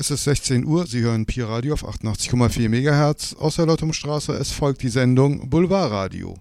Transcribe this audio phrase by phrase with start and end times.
[0.00, 4.32] Es ist 16 Uhr, Sie hören Pi Radio auf 88,4 MHz aus der Lottumstraße.
[4.32, 6.38] Es folgt die Sendung Boulevard Radio.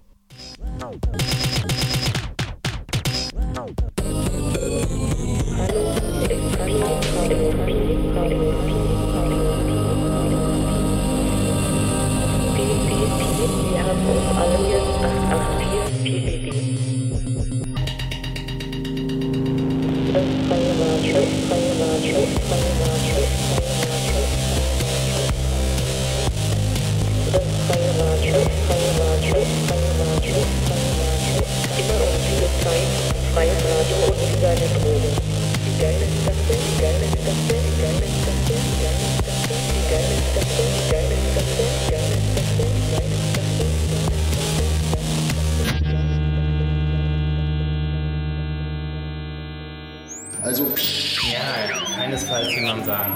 [52.70, 53.14] Jemand sagen.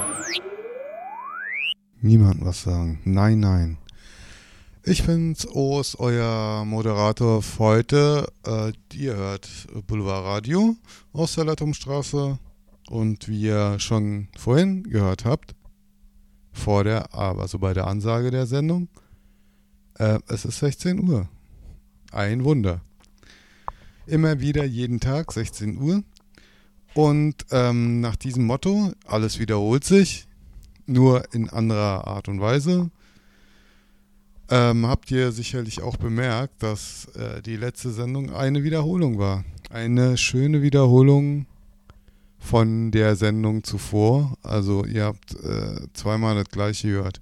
[2.00, 3.00] Niemand was sagen.
[3.04, 3.78] Nein, nein.
[4.82, 8.32] Ich bin's, Os, euer Moderator für heute.
[8.46, 9.48] Äh, ihr hört
[9.86, 10.76] Boulevard Radio
[11.12, 12.38] aus der Leitungsstraße.
[12.90, 15.54] Und wie ihr schon vorhin gehört habt,
[16.52, 18.88] vor der, also bei der Ansage der Sendung,
[19.98, 21.28] äh, es ist 16 Uhr.
[22.12, 22.82] Ein Wunder.
[24.06, 26.02] Immer wieder jeden Tag 16 Uhr.
[26.94, 30.26] Und ähm, nach diesem Motto, alles wiederholt sich,
[30.86, 32.90] nur in anderer Art und Weise,
[34.48, 39.44] ähm, habt ihr sicherlich auch bemerkt, dass äh, die letzte Sendung eine Wiederholung war.
[39.70, 41.46] Eine schöne Wiederholung
[42.38, 44.36] von der Sendung zuvor.
[44.42, 47.20] Also ihr habt äh, zweimal das gleiche gehört.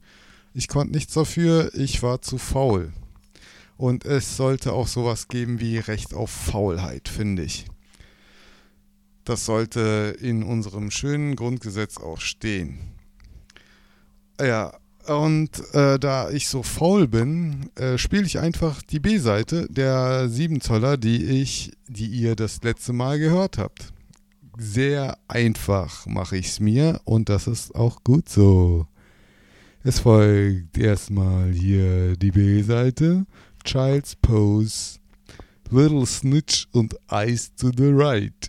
[0.52, 2.92] Ich konnte nichts dafür, ich war zu faul.
[3.78, 7.66] Und es sollte auch sowas geben wie Recht auf Faulheit, finde ich.
[9.24, 12.78] Das sollte in unserem schönen Grundgesetz auch stehen.
[14.40, 14.72] Ja,
[15.06, 20.60] und äh, da ich so faul bin, äh, spiele ich einfach die B-Seite der 7
[20.60, 23.92] Zoller, die ich, die ihr das letzte Mal gehört habt.
[24.58, 28.86] Sehr einfach mache ich es mir und das ist auch gut so.
[29.82, 33.26] Es folgt erstmal hier die B-Seite,
[33.64, 35.00] Child's Pose,
[35.70, 38.48] Little Snitch und Eyes to the Right.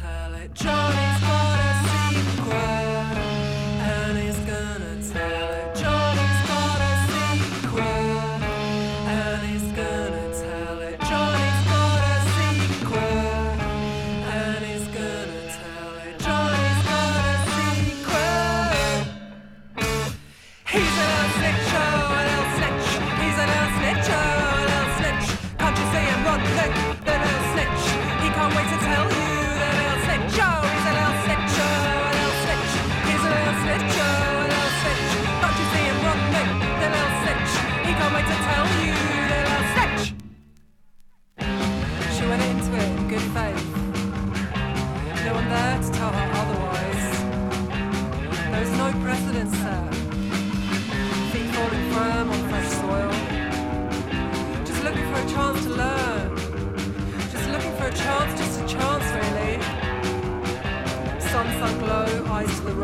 [0.00, 0.54] tell it.
[0.54, 1.45] Johnny's.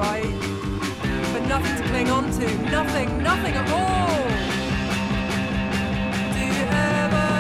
[0.03, 0.35] right?
[1.33, 2.47] But nothing to cling on to,
[2.79, 4.23] nothing, nothing at all.
[6.35, 6.65] Do you
[6.95, 7.31] ever?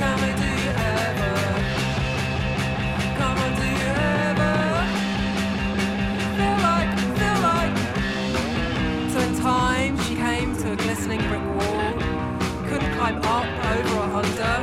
[0.00, 0.72] Tell me, do you
[1.02, 1.34] ever?
[3.20, 3.90] Come on, do you
[4.26, 4.54] ever?
[6.38, 7.76] Feel like, feel like.
[9.12, 11.92] So in time, she came to a glistening brick wall.
[12.68, 14.56] Couldn't climb up, over, or under.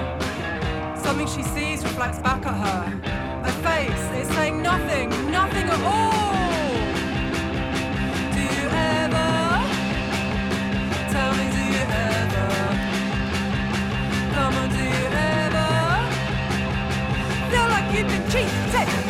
[1.04, 3.08] Something she sees reflects back at her
[3.68, 4.04] face.
[4.20, 6.17] It's saying nothing, nothing at all.
[18.38, 19.07] 嘿在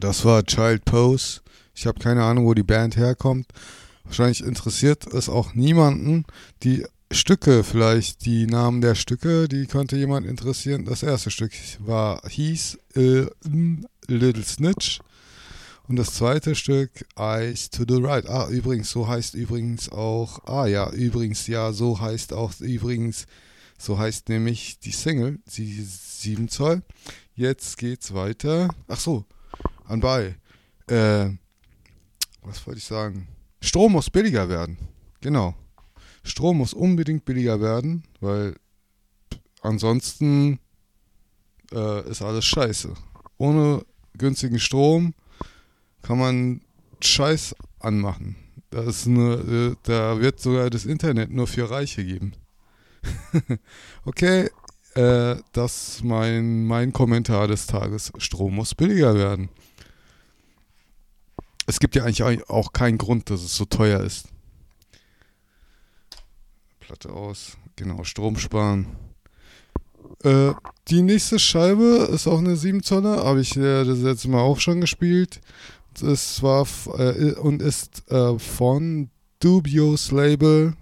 [0.00, 1.40] das war Child Pose.
[1.74, 3.46] Ich habe keine Ahnung, wo die Band herkommt.
[4.04, 6.24] Wahrscheinlich interessiert es auch niemanden.
[6.62, 10.84] Die Stücke, vielleicht die Namen der Stücke, die könnte jemand interessieren.
[10.84, 13.26] Das erste Stück war hieß äh,
[14.06, 15.00] Little Snitch
[15.88, 18.28] und das zweite Stück Eyes to the Right.
[18.28, 20.44] Ah, übrigens, so heißt übrigens auch.
[20.46, 23.26] Ah ja, übrigens ja, so heißt auch übrigens.
[23.76, 26.82] So heißt nämlich die Single, die 7 Zoll.
[27.34, 28.68] Jetzt geht's weiter.
[28.86, 29.24] Ach so,
[29.90, 30.36] anbei.
[30.86, 31.30] Äh,
[32.42, 33.28] was wollte ich sagen?
[33.60, 34.78] Strom muss billiger werden.
[35.20, 35.54] Genau.
[36.22, 38.56] Strom muss unbedingt billiger werden, weil
[39.62, 40.58] ansonsten
[41.72, 42.94] äh, ist alles scheiße.
[43.38, 43.84] Ohne
[44.16, 45.14] günstigen Strom
[46.02, 46.60] kann man
[47.00, 48.36] Scheiß anmachen.
[48.70, 52.32] Das ist eine, äh, da wird sogar das Internet nur für Reiche geben.
[54.04, 54.50] okay,
[54.94, 58.12] äh, das ist mein, mein Kommentar des Tages.
[58.18, 59.48] Strom muss billiger werden.
[61.70, 64.26] Es gibt ja eigentlich auch keinen Grund, dass es so teuer ist.
[66.80, 67.56] Platte aus.
[67.76, 68.86] Genau, Strom sparen.
[70.24, 70.52] Äh,
[70.88, 74.58] die nächste Scheibe ist auch eine 7 Zoller, habe ich äh, das letzte Mal auch
[74.58, 75.40] schon gespielt.
[76.02, 76.66] Es war
[76.98, 79.08] äh, und ist äh, von
[79.38, 80.74] Dubious Label.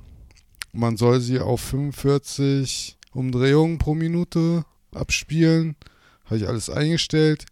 [0.72, 4.64] Man soll sie auf 45 Umdrehungen pro Minute
[4.94, 5.76] abspielen.
[6.24, 7.44] Habe ich alles eingestellt.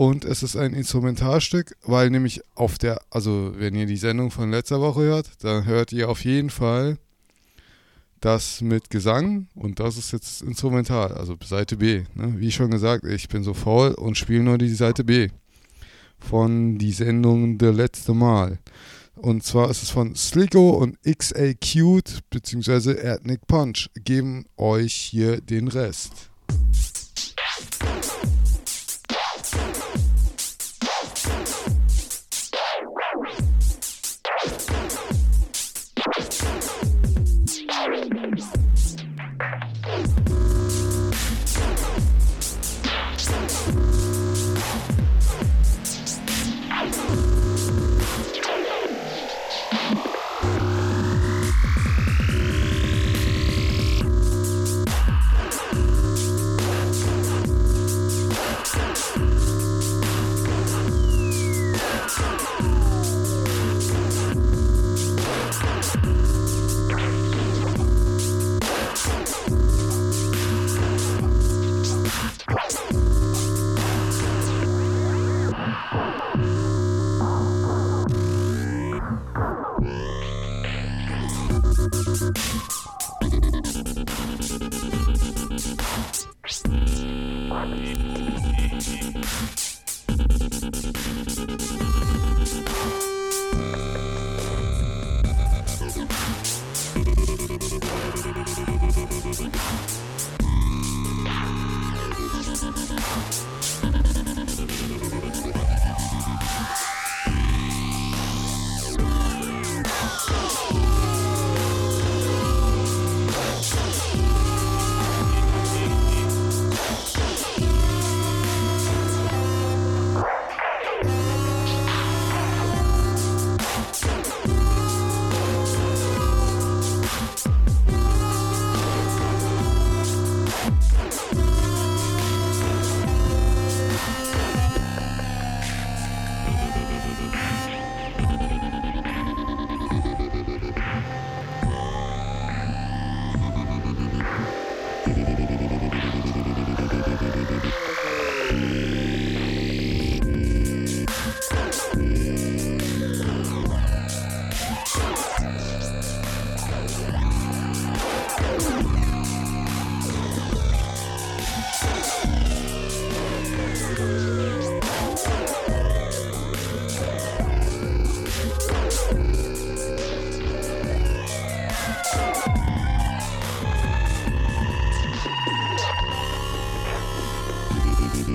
[0.00, 4.50] Und es ist ein Instrumentalstück, weil nämlich auf der, also wenn ihr die Sendung von
[4.50, 6.96] letzter Woche hört, dann hört ihr auf jeden Fall
[8.18, 12.04] das mit Gesang und das ist jetzt instrumental, also Seite B.
[12.14, 12.32] Ne?
[12.38, 15.28] Wie schon gesagt, ich bin so faul und spiele nur die Seite B
[16.18, 18.58] von die Sendung Der letzte Mal.
[19.16, 22.92] Und zwar ist es von Slicko und XA Cute bzw.
[22.92, 26.30] Ethnic Punch geben euch hier den Rest.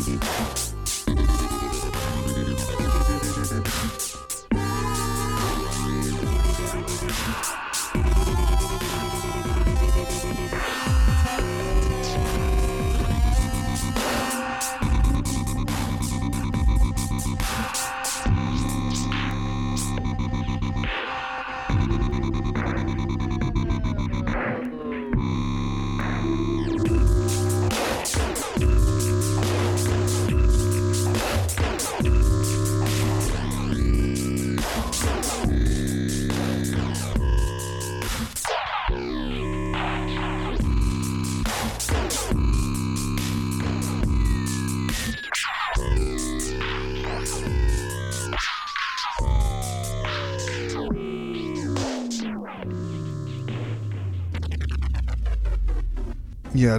[0.06, 0.75] Sweden.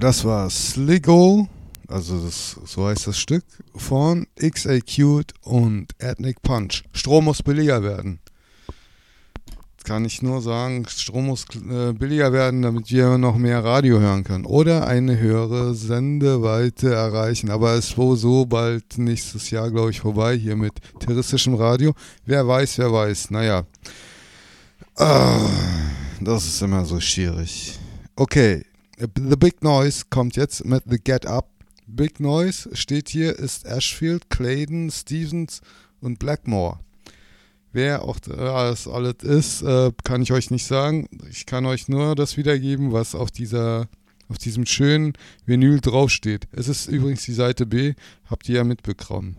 [0.01, 1.49] Das war Sligo,
[1.89, 6.83] also das, so heißt das Stück, von XACute und Ethnic Punch.
[6.93, 8.19] Strom muss billiger werden.
[9.73, 13.99] Jetzt kann ich nur sagen, Strom muss äh, billiger werden, damit wir noch mehr Radio
[13.99, 14.45] hören können.
[14.45, 17.51] Oder eine höhere Sendeweite erreichen.
[17.51, 21.95] Aber es wohl so bald nächstes Jahr, glaube ich, vorbei hier mit terroristischem Radio.
[22.27, 23.31] Wer weiß, wer weiß.
[23.31, 23.65] Naja.
[24.97, 25.49] Ah,
[26.21, 27.79] das ist immer so schwierig.
[28.15, 28.65] Okay,
[28.99, 31.51] The Big Noise kommt jetzt mit The Get Up.
[31.87, 35.61] Big Noise steht hier, ist Ashfield, Clayton, Stevens
[36.01, 36.81] und Blackmore.
[37.73, 41.09] Wer auch das alles ist, äh, kann ich euch nicht sagen.
[41.31, 43.89] Ich kann euch nur das wiedergeben, was auf dieser
[44.29, 45.13] auf diesem schönen
[45.45, 46.49] Vinyl draufsteht.
[46.51, 47.95] Es ist übrigens die Seite B,
[48.29, 49.37] habt ihr ja mitbekommen.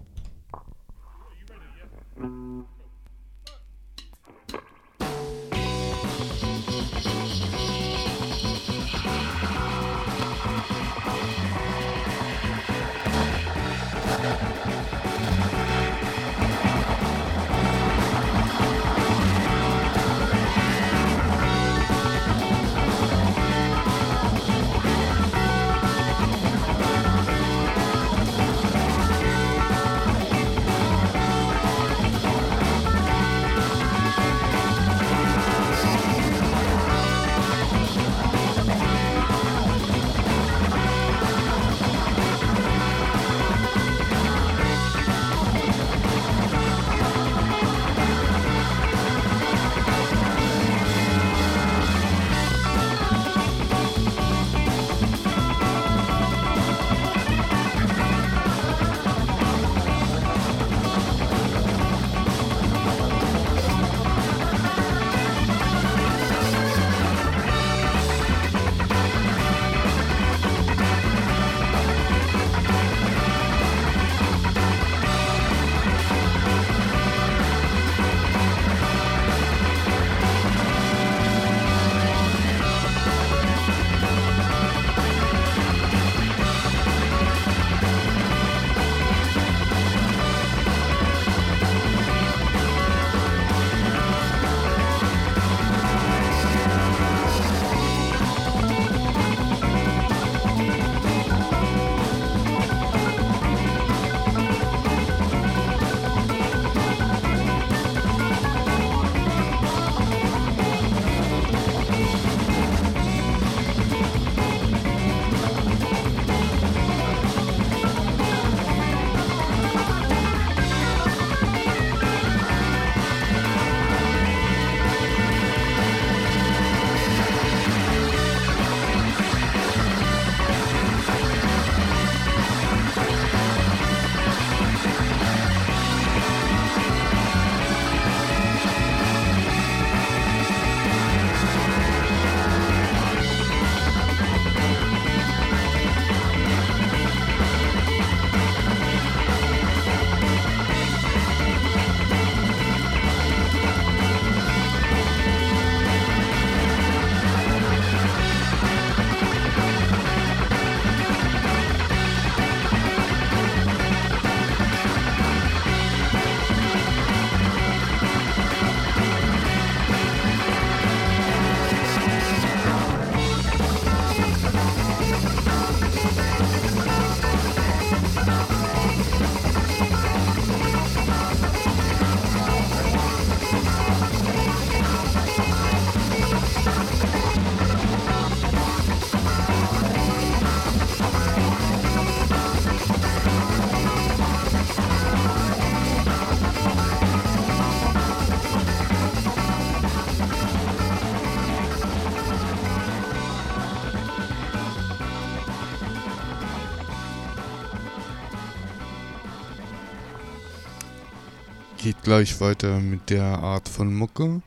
[212.08, 214.42] Gleich weiter mit der Art von Mucke.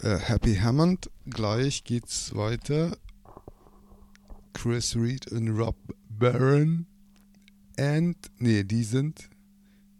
[0.00, 1.10] Äh, Happy Hammond.
[1.28, 2.96] Gleich geht's weiter.
[4.54, 5.76] Chris Reed und Rob
[6.08, 6.86] Barron.
[7.78, 9.28] And, nee, die sind,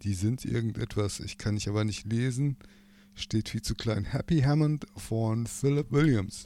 [0.04, 2.56] die sind irgendetwas, ich kann ich aber nicht lesen.
[3.14, 4.06] Steht viel zu klein.
[4.06, 6.44] Happy Hammond von Philip Williams.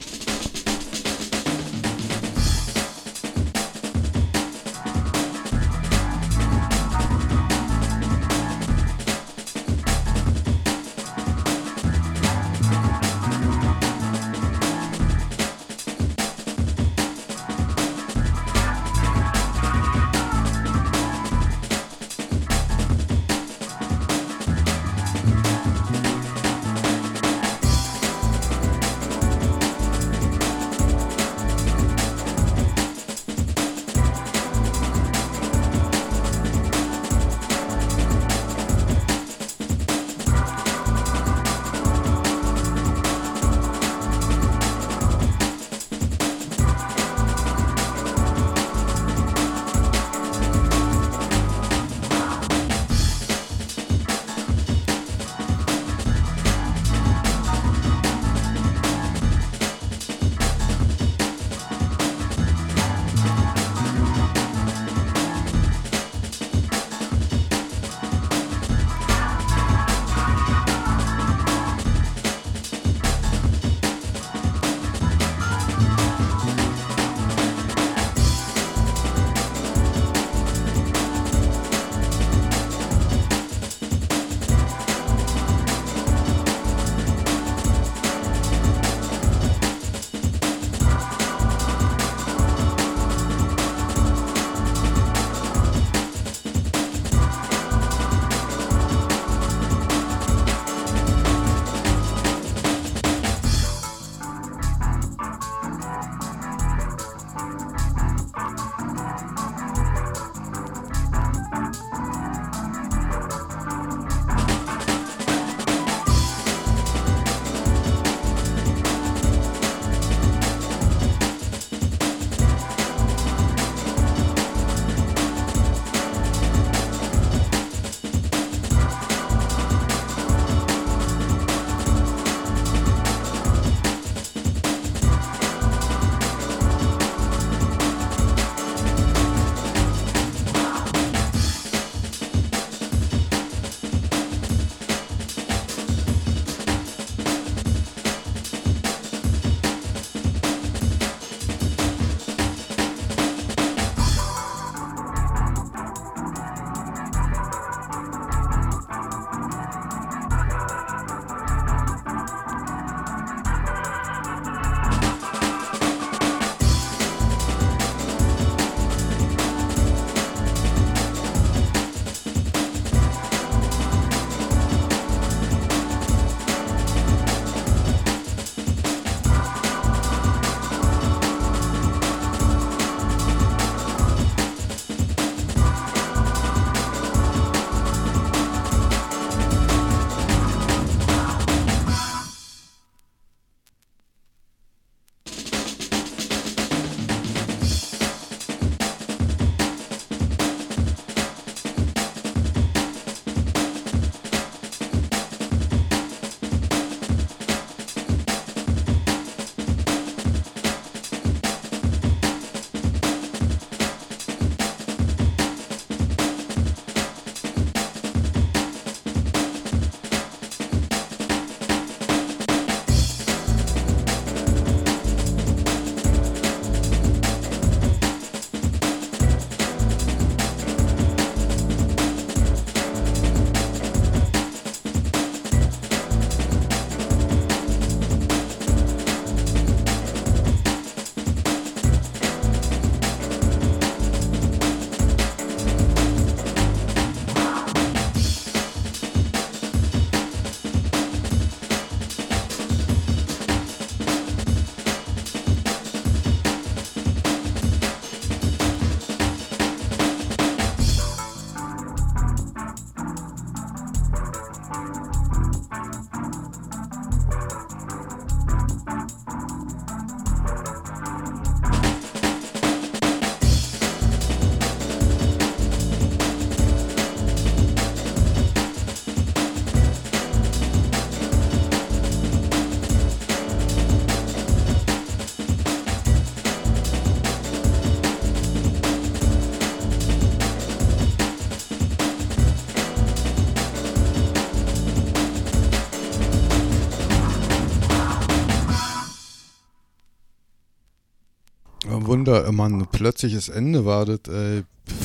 [302.35, 304.63] Da immer ein plötzliches Ende war, das äh,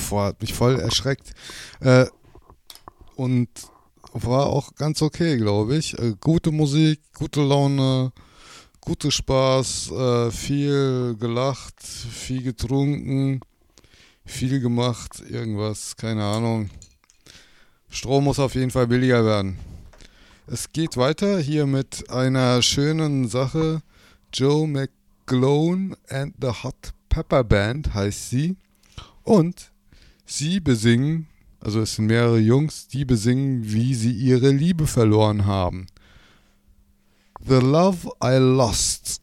[0.09, 1.33] boah, hat mich voll erschreckt.
[1.81, 2.07] Äh,
[3.17, 3.49] und
[4.13, 5.99] war auch ganz okay, glaube ich.
[5.99, 8.13] Äh, gute Musik, gute Laune,
[8.81, 13.41] gute Spaß, äh, viel gelacht, viel getrunken,
[14.25, 16.71] viel gemacht, irgendwas, keine Ahnung.
[17.89, 19.59] Strom muss auf jeden Fall billiger werden.
[20.47, 23.83] Es geht weiter hier mit einer schönen Sache.
[24.33, 28.57] Joe McGlone and the Hot Pepper Band heißt sie.
[29.23, 29.71] Und
[30.25, 31.27] sie besingen,
[31.61, 35.89] also es sind mehrere Jungs, die besingen, wie sie ihre Liebe verloren haben.
[37.47, 39.21] The Love I Lost.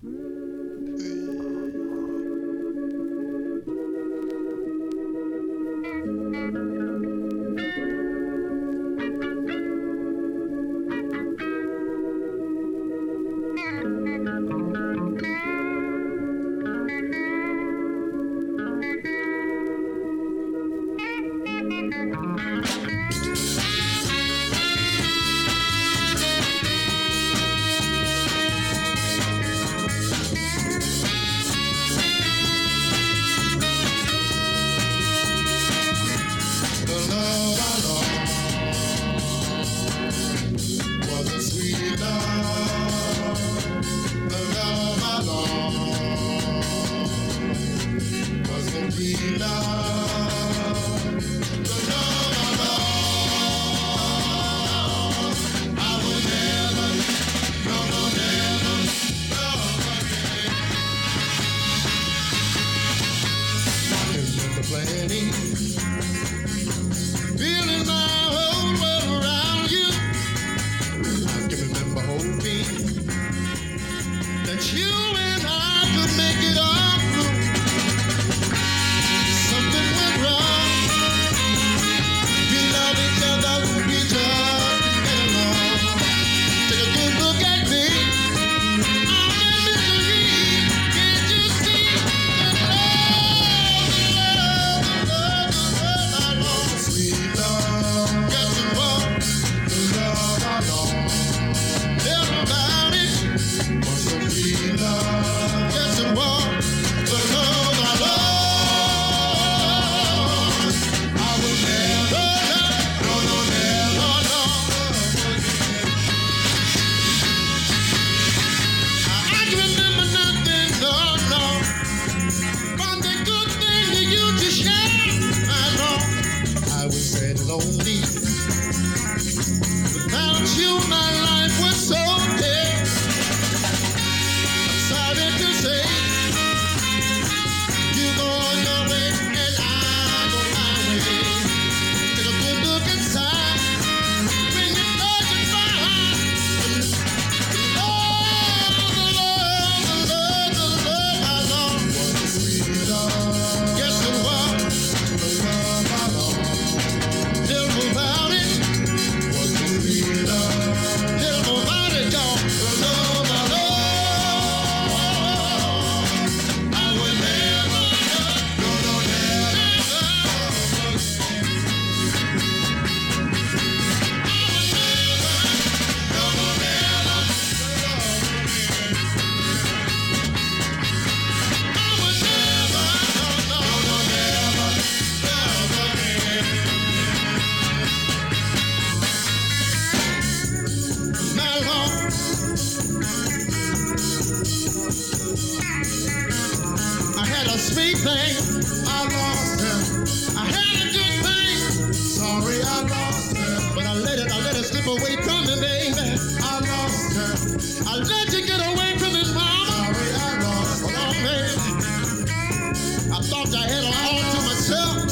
[213.52, 213.58] Baby.
[213.58, 215.12] I had her all to myself.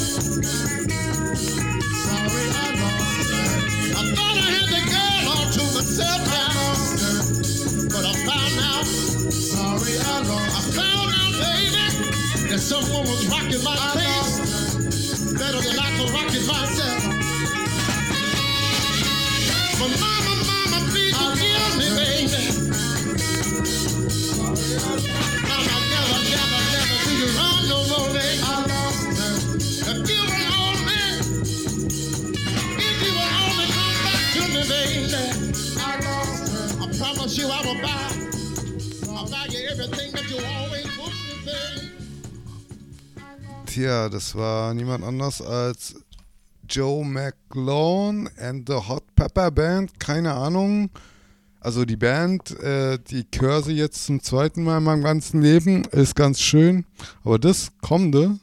[1.98, 3.48] Sorry I lost her.
[4.00, 7.90] I thought I had the girl all to myself now.
[7.90, 8.86] But I found out.
[8.86, 14.56] Sorry I lost I found out, baby, that someone was rocking my face
[15.34, 17.04] better than I could rock it myself.
[19.80, 22.44] But mama, mama, please forgive me, baby.
[24.40, 25.25] Mama,
[43.76, 45.96] Tja, das war niemand anders als
[46.70, 50.00] Joe McLaughlin and the Hot Pepper Band.
[50.00, 50.90] Keine Ahnung.
[51.60, 53.28] Also die Band, äh, die
[53.66, 55.84] sie jetzt zum zweiten Mal in meinem ganzen Leben.
[55.92, 56.86] Ist ganz schön.
[57.26, 58.40] Aber das kommende,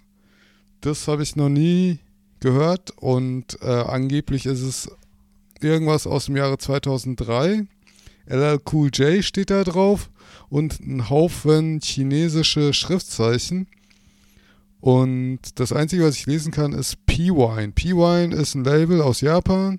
[0.82, 1.98] das habe ich noch nie
[2.40, 2.90] gehört.
[2.98, 4.90] Und äh, angeblich ist es
[5.62, 7.64] irgendwas aus dem Jahre 2003.
[8.26, 10.10] LL Cool J steht da drauf.
[10.50, 13.66] Und ein Haufen chinesische Schriftzeichen.
[14.82, 17.70] Und das Einzige, was ich lesen kann, ist P-Wine.
[17.70, 19.78] P-Wine ist ein Label aus Japan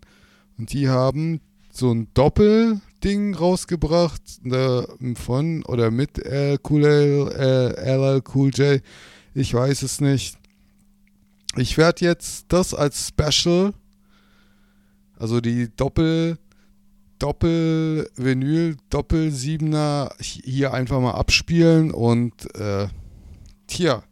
[0.57, 1.41] und die haben
[1.73, 4.83] so ein Doppelding rausgebracht äh,
[5.15, 8.81] von oder mit LL Cool, äh, LL Cool J.
[9.33, 10.37] Ich weiß es nicht.
[11.57, 13.73] Ich werde jetzt das als Special,
[15.19, 16.37] also die Doppel,
[17.19, 22.87] Doppel-Vinyl, Doppel-Siebener hier einfach mal abspielen und äh,
[23.67, 24.03] tja,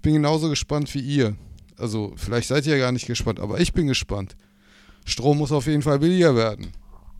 [0.00, 1.36] ich bin genauso gespannt wie ihr.
[1.76, 4.34] Also, vielleicht seid ihr ja gar nicht gespannt, aber ich bin gespannt.
[5.04, 6.72] Strom muss auf jeden Fall billiger werden.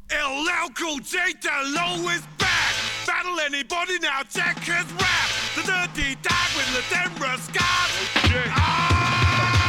[0.09, 2.75] LL Cool J, the low is back.
[3.07, 5.29] Battle anybody now, check his rap.
[5.57, 7.93] The dirty dog with the Denver scars.
[8.57, 9.60] Ah,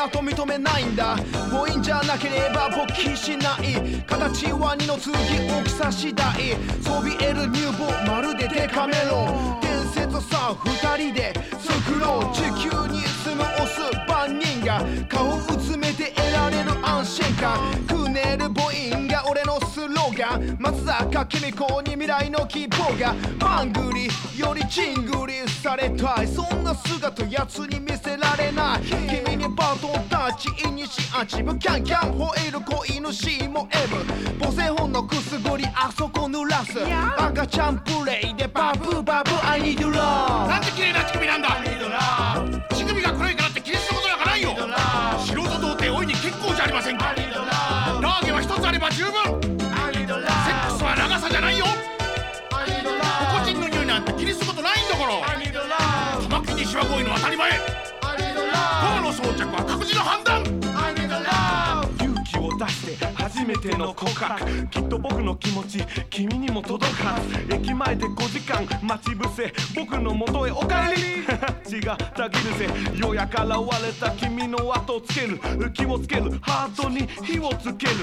[0.00, 1.14] なと認めないんだ。
[1.50, 4.02] 母音じゃなければ勃起しない。
[4.06, 6.56] 形は二の次大きさ次第。
[6.80, 9.60] そびえる乳房まるでデカメロ。
[9.60, 12.34] 伝説さ二人で作ろう。
[12.34, 14.09] 地球に住むオス。
[14.20, 17.58] 万人が顔をうつめて得られる安心感。
[17.88, 20.58] クネル母音が俺のスローガン。
[20.60, 23.14] 松坂慶美子に未来の希望が。
[23.38, 24.08] マングリ
[24.38, 26.28] よりチングリされたい。
[26.28, 28.82] そんな姿やつに見せられない。
[29.24, 31.58] 君にバトンタッチイニシアチブ。
[31.58, 36.78] キャンキャン吠える子犬 C も M 母性本のくすぐりあそこ濡らす。
[37.16, 39.30] 赤ちゃんプレイでバブーバブ。
[39.30, 41.56] ー I need love なんて綺麗な乳首なんだ。
[42.74, 42.99] 乳首
[48.90, 49.12] 十分。
[49.12, 51.64] セックスは長さじゃないよ。
[51.64, 55.12] ポコチンの匂いなんて気にすることないんだから。
[56.28, 57.50] 玉木にしわこいの当たり前。
[57.50, 57.56] ゴ
[58.96, 60.29] ムの装着は各自の判断
[63.50, 64.66] めての告白。
[64.68, 67.54] きっと僕の気持ち君にも届くはず。
[67.54, 69.52] 駅前で5時間待ち伏せ。
[69.74, 71.10] 僕の元へお帰り。
[71.66, 73.48] 血がたぎるぜようやく現
[73.82, 75.40] れた君の後をつける。
[75.72, 76.30] 気をつける。
[76.42, 77.94] ハートに火をつける。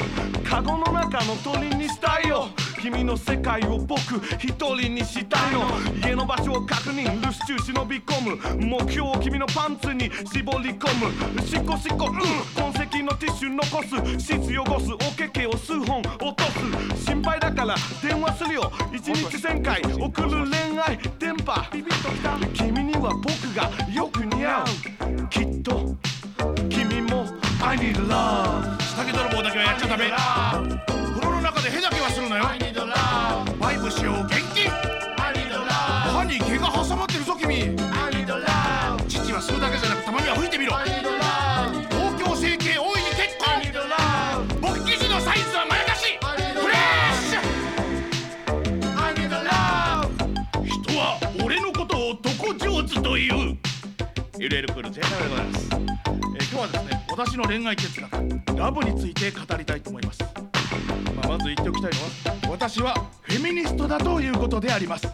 [0.44, 2.50] カゴの中の鳥にしたいよ。
[2.82, 3.98] 君の世界を僕
[4.40, 7.06] 一人にしたいの家の場所を確認。
[7.06, 10.88] 留守中忍び込む目標を君のパンツに絞り込
[11.36, 11.42] む。
[11.42, 12.72] しっこしっこうん。
[12.72, 14.26] 痕跡のティッシュ残す。
[14.26, 14.94] シーツ汚す。
[14.94, 16.44] おけけを数本落と
[16.96, 17.06] す。
[17.06, 18.72] 心配だから電話するよ。
[18.92, 19.82] 一日1000回。
[19.82, 20.98] 送る恋愛。
[21.20, 21.70] 電波。
[21.72, 24.66] ビビッときた君には僕がよく似合う。
[25.30, 25.96] きっと。
[26.70, 27.26] 君も
[27.62, 30.12] I need love 下着泥棒だけはやっちゃダメ。
[30.88, 32.44] 風呂の中でへだけはするなよ。
[33.60, 37.76] バイブしよう厳禁歯に毛が挟まってるぞ君
[57.18, 58.12] 私の恋愛哲学
[58.56, 60.30] ラブについて語りたいと思います、ま
[61.24, 62.94] あ、まず言っておきたいのは私は
[63.24, 65.08] フェミニストだということであります。
[65.08, 65.14] フ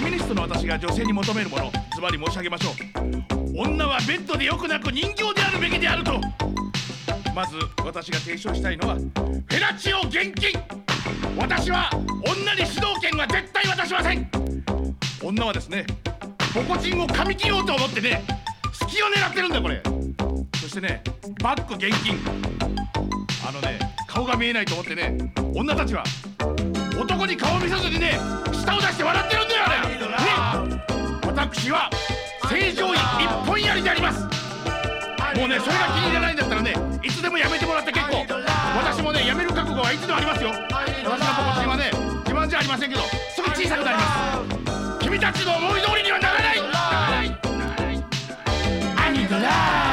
[0.00, 2.74] ェミニストの私が女性に求めるものズバリ申し上げましょう。
[3.58, 6.18] 女はベッドでよくなく人形であるべきであると。
[7.34, 10.52] まず私が提唱したいのはフェラチオ厳禁。
[11.36, 14.30] 私は女に主導権は絶対渡しません。
[15.22, 15.84] 女はですね
[16.54, 18.22] ポコチンを噛み切ろうと思ってね
[18.72, 19.95] 隙を狙ってるんだよこれ。
[20.76, 21.02] してね
[21.42, 22.18] バック厳禁
[23.48, 25.16] あのね顔が見えないと思ってね
[25.54, 26.04] 女たちは
[27.00, 28.18] 男に顔を見せずにね
[28.52, 30.76] 舌を出して笑ってるんだよあれ。
[30.76, 30.84] ね。
[31.26, 31.90] 私は
[32.48, 34.20] 正常位一本やりであります。
[34.20, 38.26] もうねそれが気に入らないんだったらねいつでもやめてもらって結構。
[38.76, 40.50] 私もねやめる覚悟はいつでもありますよ。
[40.50, 41.90] 私のポコチンはね
[42.24, 44.02] 自慢じゃありませんけどすぐ小さくなりま
[45.00, 45.04] す。
[45.04, 46.56] 君たちの思い通りにはならない。
[46.56, 46.70] なら
[47.10, 47.38] ない。
[48.98, 49.85] I need love I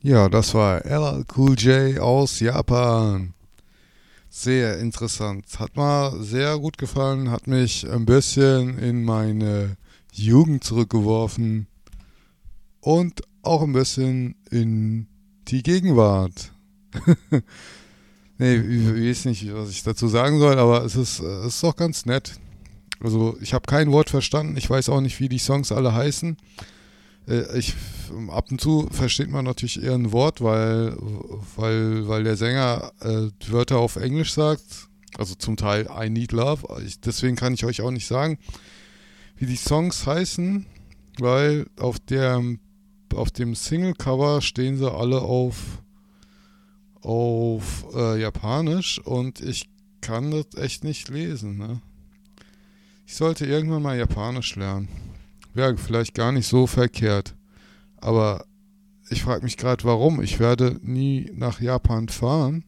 [0.00, 3.34] Ja, das war LL Cool J aus Japan.
[4.30, 5.44] Sehr interessant.
[5.58, 9.76] Hat mir sehr gut gefallen, hat mich ein bisschen in meine
[10.12, 11.66] Jugend zurückgeworfen
[12.80, 15.08] und auch ein bisschen in
[15.48, 16.52] die Gegenwart.
[18.38, 21.76] nee, ich weiß nicht, was ich dazu sagen soll, aber es ist, es ist doch
[21.76, 22.38] ganz nett.
[23.00, 26.36] Also ich habe kein Wort verstanden, ich weiß auch nicht, wie die Songs alle heißen.
[27.28, 27.74] Äh, Ich,
[28.28, 30.96] ab und zu versteht man natürlich eher ein Wort, weil,
[31.56, 34.88] weil, weil der Sänger äh, Wörter auf Englisch sagt.
[35.16, 36.82] Also zum Teil I Need Love.
[36.84, 38.38] Ich, deswegen kann ich euch auch nicht sagen,
[39.36, 40.66] wie die Songs heißen,
[41.18, 42.42] weil auf, der,
[43.14, 45.82] auf dem Single-Cover stehen sie alle auf,
[47.00, 49.68] auf äh, Japanisch und ich
[50.00, 51.56] kann das echt nicht lesen.
[51.58, 51.80] Ne?
[53.06, 54.88] Ich sollte irgendwann mal Japanisch lernen.
[55.54, 57.34] Wäre vielleicht gar nicht so verkehrt.
[57.96, 58.44] Aber
[59.10, 60.22] ich frage mich gerade, warum.
[60.22, 62.64] Ich werde nie nach Japan fahren.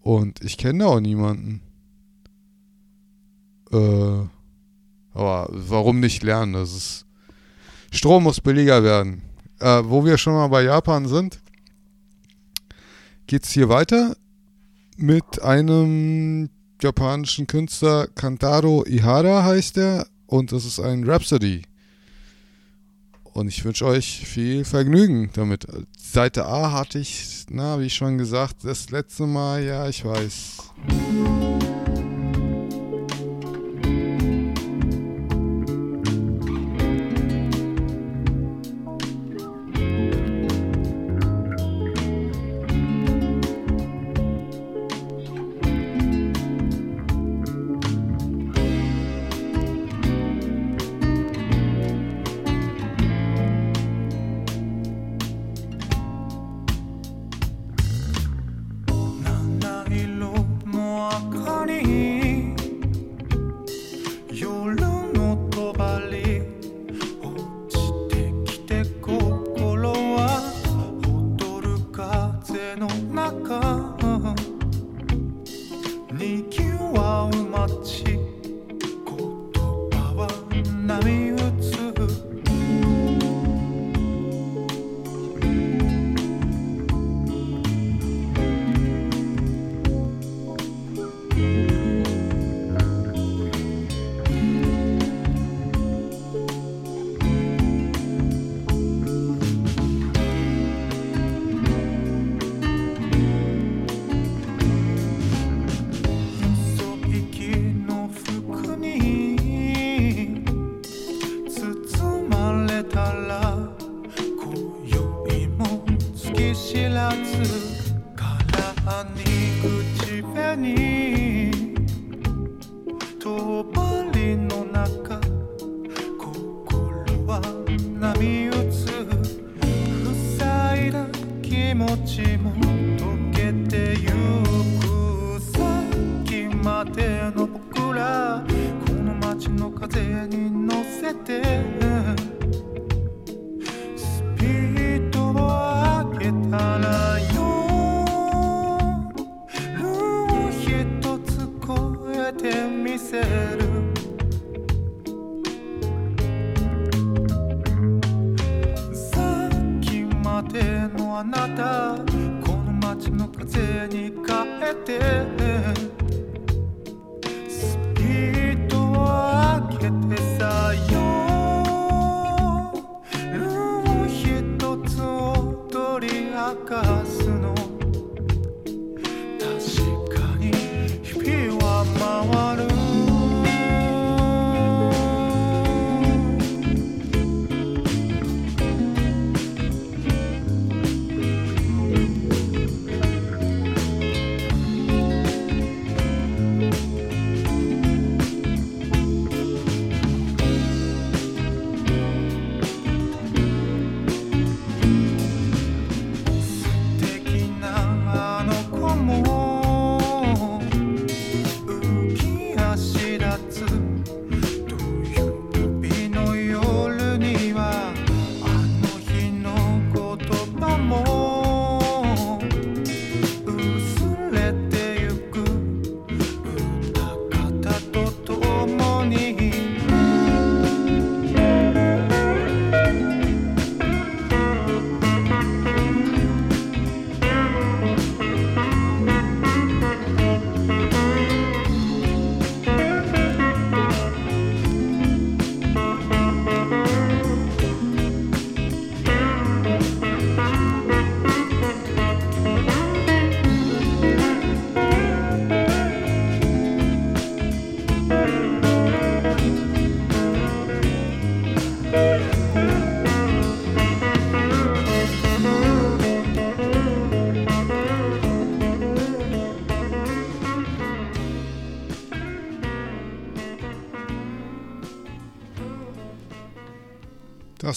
[0.00, 1.60] Und ich kenne da auch niemanden.
[3.70, 4.26] Äh,
[5.14, 6.54] aber warum nicht lernen?
[6.54, 7.06] Das ist.
[7.90, 9.22] Strom muss billiger werden.
[9.60, 11.40] Äh, wo wir schon mal bei Japan sind,
[13.26, 14.16] geht's hier weiter
[14.96, 16.48] mit einem
[16.80, 21.62] japanischen Künstler, Kantaro Ihara heißt er, und das ist ein Rhapsody.
[23.34, 25.66] Und ich wünsche euch viel Vergnügen damit.
[25.96, 31.41] Seite A hatte ich, na, wie schon gesagt, das letzte Mal, ja, ich weiß.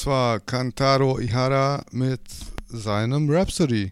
[0.05, 2.21] War Kantaro Ihara mit
[2.67, 3.91] seinem Rhapsody.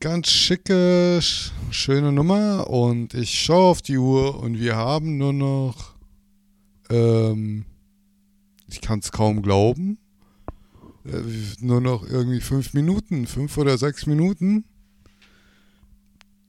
[0.00, 5.32] Ganz schicke, sch- schöne Nummer und ich schaue auf die Uhr und wir haben nur
[5.32, 5.94] noch,
[6.90, 7.64] ähm,
[8.68, 9.98] ich kann es kaum glauben,
[11.04, 11.20] äh,
[11.60, 14.64] nur noch irgendwie fünf Minuten, fünf oder sechs Minuten.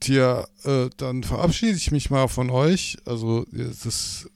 [0.00, 2.98] Tja, äh, dann verabschiede ich mich mal von euch.
[3.06, 4.28] Also das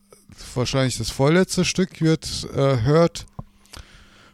[0.54, 3.26] wahrscheinlich das vorletzte Stück wird äh, hört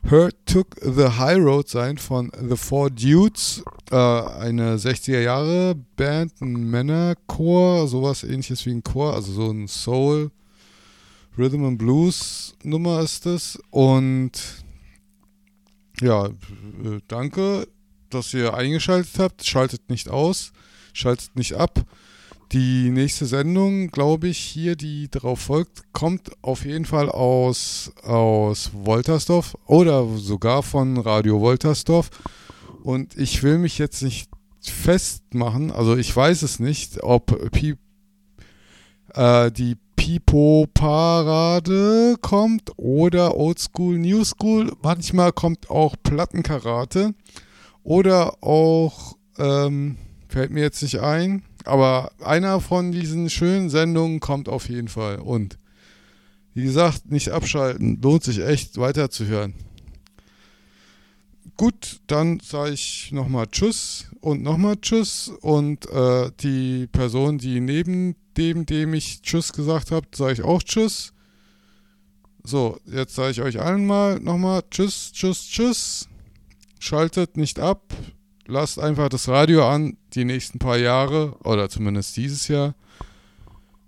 [0.09, 6.41] Her Took the High Road sein von The Four Dudes, äh, eine 60er Jahre Band,
[6.41, 10.31] ein Männerchor, sowas ähnliches wie ein Chor, also so ein Soul,
[11.37, 13.59] Rhythm and Blues Nummer ist es.
[13.71, 14.31] Und
[16.01, 17.67] ja, äh, danke,
[18.09, 19.45] dass ihr eingeschaltet habt.
[19.45, 20.53] Schaltet nicht aus,
[20.93, 21.85] schaltet nicht ab.
[22.53, 28.71] Die nächste Sendung, glaube ich, hier, die darauf folgt, kommt auf jeden Fall aus, aus
[28.73, 32.11] Woltersdorf oder sogar von Radio Woltersdorf.
[32.85, 34.31] Und ich will mich jetzt nicht
[34.61, 37.75] festmachen, also ich weiß es nicht, ob Pi,
[39.15, 44.73] äh, die Pipo-Parade kommt oder Oldschool New School.
[44.83, 47.13] Manchmal kommt auch Plattenkarate
[47.83, 49.97] oder auch, ähm,
[50.29, 55.19] fällt mir jetzt nicht ein, aber einer von diesen schönen Sendungen kommt auf jeden Fall.
[55.19, 55.59] Und
[56.55, 58.01] wie gesagt, nicht abschalten.
[58.01, 59.55] Lohnt sich echt weiterzuhören.
[61.57, 65.33] Gut, dann sage ich nochmal Tschüss und nochmal Tschüss.
[65.41, 70.63] Und äh, die Person, die neben dem, dem ich Tschüss gesagt habe, sage ich auch
[70.63, 71.13] Tschüss.
[72.43, 76.09] So, jetzt sage ich euch allen mal nochmal Tschüss, Tschüss, Tschüss.
[76.79, 77.83] Schaltet nicht ab.
[78.49, 82.75] Lasst einfach das Radio an, die nächsten paar Jahre, oder zumindest dieses Jahr.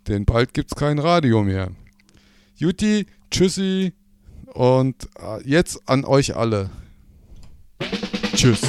[0.09, 1.71] Denn bald gibt es kein Radio mehr.
[2.57, 3.93] Juti, Tschüssi
[4.47, 6.71] und äh, jetzt an euch alle.
[8.35, 8.63] Tschüss.